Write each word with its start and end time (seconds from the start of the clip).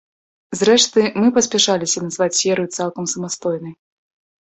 Зрэшты, 0.59 1.03
мы 1.19 1.27
паспяшаліся 1.37 1.97
назваць 2.07 2.31
серыю 2.41 2.69
цалкам 2.83 3.05
самастойнай. 3.17 3.73